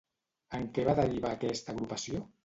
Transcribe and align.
En 0.59 0.63
què 0.77 0.85
va 0.87 0.95
derivar 0.99 1.33
aquesta 1.37 1.75
agrupació? 1.75 2.23